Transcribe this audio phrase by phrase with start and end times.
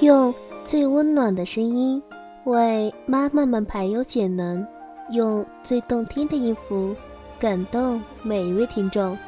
[0.00, 0.32] 用
[0.64, 2.00] 最温暖的声音
[2.44, 4.64] 为妈妈们排忧解难，
[5.10, 6.94] 用最动听的音符
[7.36, 9.18] 感动每一位听众。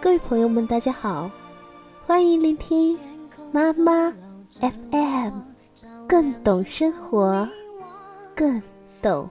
[0.00, 1.30] 各位朋友们，大家好，
[2.04, 2.98] 欢迎聆听
[3.52, 4.12] 妈妈
[4.60, 5.32] FM，
[6.08, 7.48] 更懂生活，
[8.34, 8.60] 更
[9.00, 9.30] 懂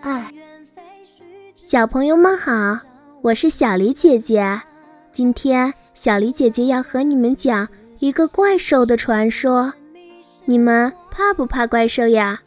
[0.00, 0.32] 爱。
[1.54, 2.78] 小朋友们好，
[3.20, 4.62] 我是小黎姐姐。
[5.12, 7.68] 今天小黎姐姐要和你们讲
[7.98, 9.74] 一个怪兽的传说。
[10.46, 12.42] 你们怕不怕怪兽呀？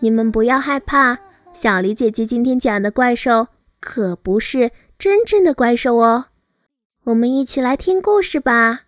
[0.00, 1.18] 你们不要害怕，
[1.54, 3.48] 小黎姐姐今天讲的怪兽
[3.80, 6.26] 可不是真正的怪兽哦。
[7.04, 8.82] 我们一起来听故事吧。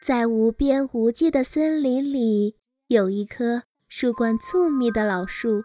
[0.00, 2.54] 在无边无际的森林里，
[2.86, 5.64] 有一棵树冠粗密的老树。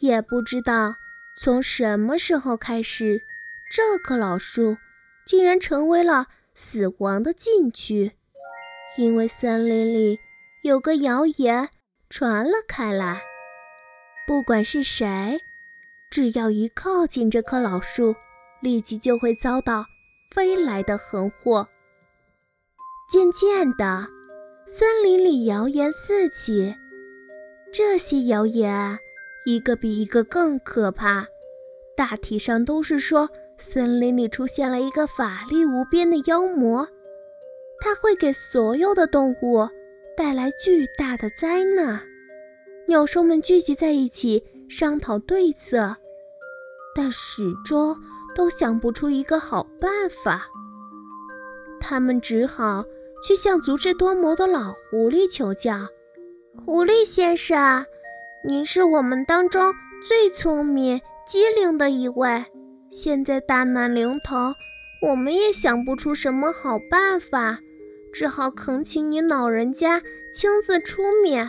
[0.00, 0.94] 也不知道
[1.38, 3.22] 从什么时候开始，
[3.70, 4.76] 这棵老树
[5.26, 8.12] 竟然成为了死亡的禁区，
[8.96, 10.18] 因为森林里
[10.62, 11.68] 有个谣言
[12.08, 13.22] 传了开来：
[14.26, 15.40] 不管是谁，
[16.10, 18.14] 只要一靠近这棵老树，
[18.60, 19.84] 立即就会遭到
[20.34, 21.68] 飞来的横祸。
[23.10, 24.08] 渐渐的，
[24.66, 26.74] 森林里谣言四起。
[27.72, 28.98] 这些谣言
[29.44, 31.26] 一个比一个更可怕，
[31.96, 33.28] 大体上都是说
[33.58, 36.88] 森林里出现了一个法力无边的妖魔，
[37.80, 39.68] 它会给所有的动物
[40.16, 42.02] 带来巨大的灾难。
[42.86, 45.96] 鸟兽们聚集在一起商讨对策，
[46.94, 47.96] 但始终
[48.34, 50.48] 都想不出一个好办法。
[51.80, 52.84] 他们只好。
[53.26, 55.88] 去向足智多谋的老狐狸求教。
[56.66, 57.86] 狐狸先生，
[58.46, 59.72] 您是我们当中
[60.06, 62.44] 最聪明机灵的一位。
[62.90, 64.52] 现在大难临头，
[65.00, 67.58] 我们也想不出什么好办法，
[68.12, 71.48] 只好恳请您老人家亲自出面，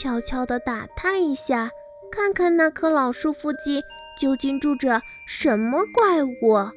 [0.00, 1.68] 悄悄地打探一下，
[2.12, 3.82] 看看那棵老树附近
[4.16, 6.70] 究竟住着什么怪物。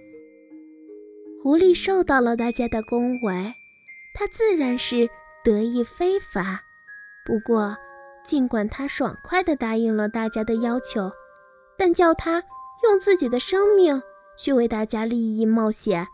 [1.44, 3.54] 狐狸受到了大家的恭维。
[4.16, 5.08] 他自然是
[5.44, 6.60] 得意非凡，
[7.26, 7.76] 不过，
[8.24, 11.12] 尽管他爽快地答应了大家的要求，
[11.78, 12.44] 但叫他
[12.84, 14.02] 用自己的生命
[14.38, 16.08] 去为大家利益冒险，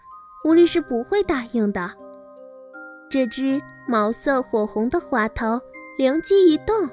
[0.43, 1.91] 狐狸是不会答应的。
[3.09, 5.59] 这只毛色火红的滑头
[5.97, 6.89] 灵机一动，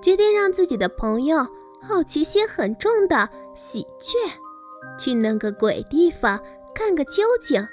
[0.00, 1.46] 决定让自己的朋友
[1.80, 4.16] 好奇心很重的喜鹊
[4.98, 6.40] 去那个鬼地方
[6.74, 7.66] 看个究竟。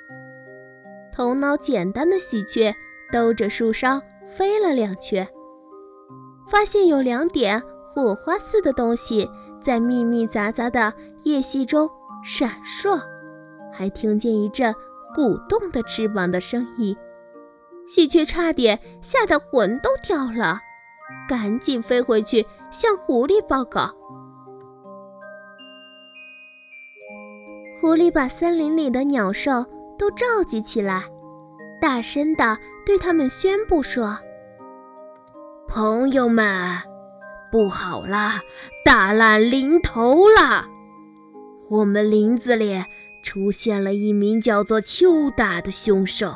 [1.12, 2.74] 头脑简单的喜鹊
[3.12, 5.28] 兜着树梢飞了两圈，
[6.50, 7.62] 发现有两点
[7.94, 9.30] 火花似的东西
[9.62, 10.94] 在密密匝匝的
[11.24, 11.90] 叶隙中
[12.24, 13.00] 闪烁，
[13.72, 14.74] 还听见一阵
[15.14, 16.96] 鼓动的翅膀的声音。
[17.88, 20.60] 喜鹊差点吓得魂都掉了，
[21.28, 23.92] 赶紧飞回去向狐狸报告。
[27.82, 29.66] 狐狸把森林里的鸟兽。
[30.00, 31.04] 都召集起来，
[31.82, 34.18] 大声地对他们宣布说
[35.70, 36.80] ：“朋友们，
[37.52, 38.42] 不好啦，
[38.84, 40.66] 大难临头了！
[41.70, 42.84] 我们林子里
[43.22, 46.36] 出现了一名叫做邱大的凶兽。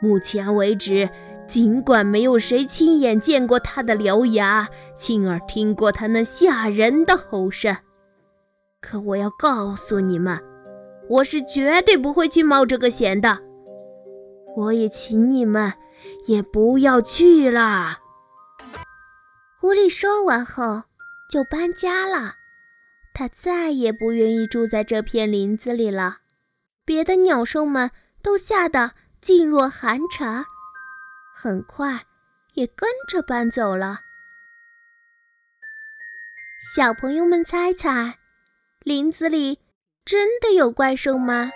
[0.00, 1.08] 目前为止，
[1.46, 7.76] 尽管没有谁亲眼见过他的獠牙，亲耳听过他那吓人的吼声，
[8.80, 10.40] 可我要告诉你们。”
[11.08, 13.38] 我是绝对不会去冒这个险的，
[14.56, 15.72] 我也请你们
[16.26, 17.98] 也不要去了。
[19.60, 20.84] 狐狸说完后
[21.28, 22.36] 就搬家了，
[23.12, 26.20] 它再也不愿意住在这片林子里了。
[26.86, 27.90] 别的鸟兽们
[28.22, 30.46] 都吓得噤若寒蝉，
[31.36, 32.06] 很快
[32.54, 34.00] 也跟着搬走了。
[36.74, 38.18] 小朋友们猜猜，
[38.80, 39.58] 林子里？
[40.06, 41.52] 真的有怪兽吗？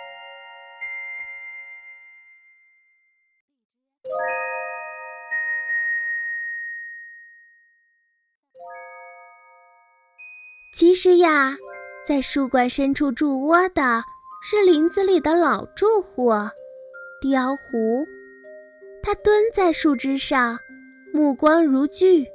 [10.75, 11.57] 其实呀，
[12.05, 14.03] 在树冠深处筑窝的
[14.43, 16.33] 是林子里的老住户
[17.21, 18.05] 雕狐。
[19.01, 20.59] 它蹲在树枝上，
[21.13, 22.27] 目光如炬。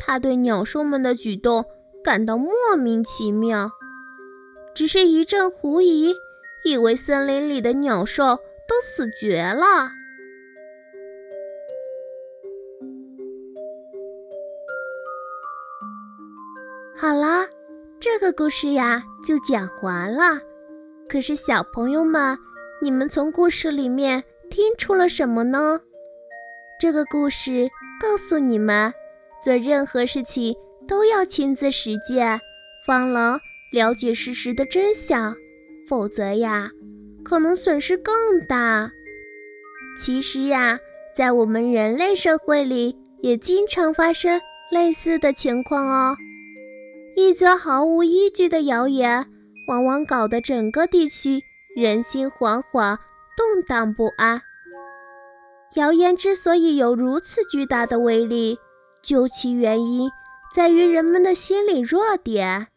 [0.00, 1.64] 他对鸟兽们的举动
[2.02, 3.70] 感到莫名其妙。
[4.74, 6.12] 只是一阵狐疑，
[6.64, 8.36] 以为森林里的鸟兽
[8.66, 9.92] 都死绝了。
[16.96, 17.46] 好啦，
[17.98, 20.38] 这个故事呀就讲完了。
[21.08, 22.38] 可是小朋友们，
[22.82, 25.80] 你们从故事里面听出了什么呢？
[26.78, 27.68] 这个故事
[28.00, 28.92] 告诉你们，
[29.42, 30.54] 做任何事情
[30.86, 32.38] 都要亲自实践，
[32.86, 33.40] 方能
[33.72, 35.34] 了解事实的真相，
[35.88, 36.70] 否则呀，
[37.24, 38.14] 可能损失更
[38.46, 38.90] 大。
[39.98, 40.78] 其实呀，
[41.14, 44.38] 在我们人类社会里，也经常发生
[44.70, 46.16] 类似的情况哦。
[47.16, 49.26] 一则毫无依据的谣言。
[49.66, 51.42] 往往搞得整个地区
[51.74, 52.98] 人心惶惶、
[53.36, 54.40] 动荡不安。
[55.74, 58.60] 谣言之所以有如此巨大的威力，
[59.02, 60.08] 究其原因
[60.54, 62.68] 在于人们的心理弱点。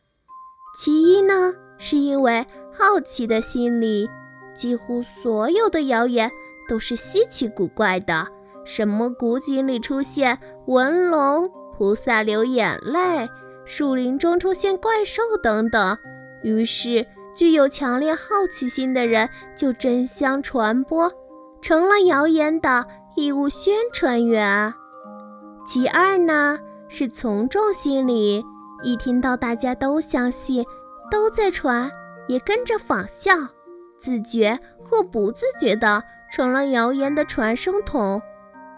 [0.76, 2.44] 其一呢，是因为
[2.74, 4.10] 好奇的心理，
[4.56, 6.32] 几乎所有的谣言
[6.68, 8.28] 都是稀奇古怪的，
[8.66, 13.30] 什么古井里出现文龙、菩萨流眼泪、
[13.70, 15.96] 树林中出现怪兽等等。
[16.42, 17.06] 于是，
[17.36, 21.12] 具有强烈好奇心的人就争相传播，
[21.62, 24.74] 成了谣言的义务宣传员。
[25.68, 26.58] 其二呢，
[26.88, 28.44] 是从众心理，
[28.82, 30.66] 一听到大家都相信，
[31.12, 31.92] 都在传，
[32.28, 33.34] 也跟着仿效，
[34.00, 38.20] 自觉或不自觉的成了谣言的传声筒。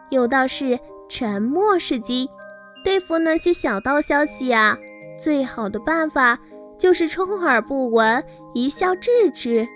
[0.09, 0.77] 有道是
[1.07, 2.27] 沉默是金，
[2.83, 4.77] 对付那些小道消息啊，
[5.19, 6.39] 最好的办法。
[6.79, 8.23] 就是充耳不闻，
[8.55, 9.67] 一笑置之。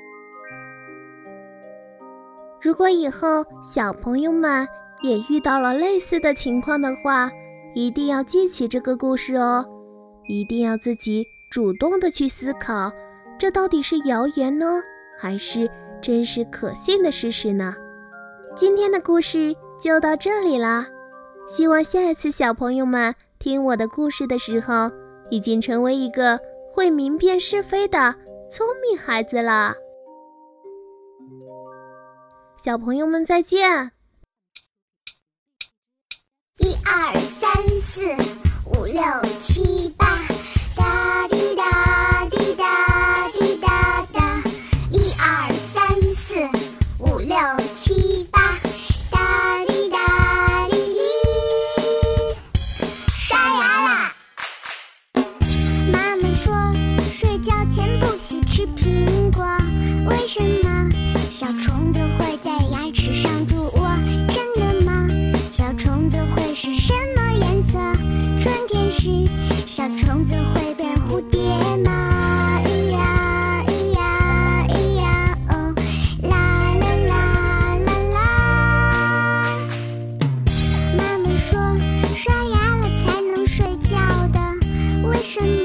[2.60, 4.68] 如果以后小朋友们
[5.04, 7.30] 也遇到了类似的情况的话，
[7.76, 9.64] 一定要记起这个故事哦，
[10.28, 12.92] 一定要自己主动的去思考，
[13.38, 14.82] 这到底是谣言呢，
[15.20, 15.70] 还是
[16.02, 17.76] 真实可信的事实呢？
[18.56, 20.88] 今天的故事就到这里啦，
[21.48, 24.92] 希望下一次小朋友们听我的故事的时候，
[25.30, 26.40] 已经成为一个。
[26.76, 28.14] 会明辨是非的
[28.52, 29.74] 聪明孩子了，
[32.62, 33.94] 小朋友们再见。
[36.60, 37.50] 一二三
[37.80, 38.02] 四
[38.78, 39.02] 五六
[39.40, 40.06] 七八，
[69.06, 69.12] 时，
[69.68, 71.40] 小虫子会变蝴蝶
[71.84, 72.60] 吗？
[72.66, 75.54] 咿呀咿呀咿呀哦，
[76.24, 76.34] 啦
[76.80, 77.14] 啦啦
[77.86, 78.18] 啦啦。
[80.98, 81.54] 妈妈说，
[82.16, 83.96] 刷牙了才能睡觉
[84.34, 84.40] 的，
[85.08, 85.65] 为什么？